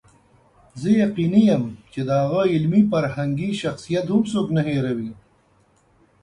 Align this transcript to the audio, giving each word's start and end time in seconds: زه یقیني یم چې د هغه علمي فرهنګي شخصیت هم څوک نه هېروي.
زه 0.81 0.89
یقیني 1.03 1.41
یم 1.49 1.63
چې 1.91 1.99
د 2.07 2.09
هغه 2.21 2.41
علمي 2.53 2.81
فرهنګي 2.91 3.49
شخصیت 3.61 4.05
هم 4.09 4.21
څوک 4.31 4.47
نه 4.55 4.61
هېروي. 4.67 5.11